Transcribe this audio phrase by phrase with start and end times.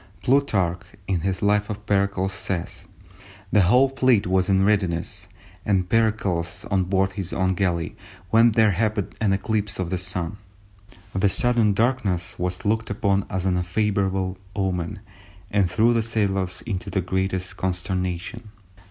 [0.23, 5.27] Plutarch, in his Life of Pericles, says:—"The whole fleet was in readiness,
[5.63, 7.95] and Pericles on board his own galley,
[8.31, 10.37] when there happened an eclipse of the Sun.
[11.13, 15.01] The sudden darkness was looked upon as an unfavourable omen,
[15.51, 18.49] and threw the sailors into the greatest consternation.